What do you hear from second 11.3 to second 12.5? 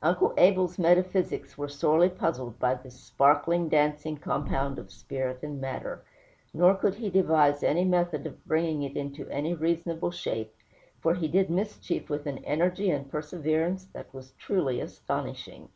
mischief with an